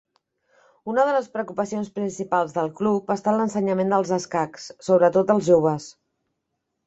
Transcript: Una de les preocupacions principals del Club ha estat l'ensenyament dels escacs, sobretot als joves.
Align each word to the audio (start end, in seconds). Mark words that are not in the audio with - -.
Una 0.91 1.03
de 1.07 1.11
les 1.15 1.27
preocupacions 1.35 1.91
principals 1.97 2.55
del 2.55 2.71
Club 2.79 3.13
ha 3.13 3.17
estat 3.19 3.37
l'ensenyament 3.41 3.93
dels 3.95 4.13
escacs, 4.19 4.65
sobretot 4.87 5.35
als 5.35 5.51
joves. 5.51 5.89